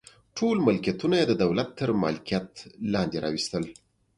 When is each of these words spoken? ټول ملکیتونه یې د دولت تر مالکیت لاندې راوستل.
ټول 0.37 0.55
ملکیتونه 0.67 1.15
یې 1.19 1.25
د 1.27 1.33
دولت 1.43 1.69
تر 1.79 1.89
مالکیت 2.03 2.49
لاندې 2.93 3.17
راوستل. 3.25 3.63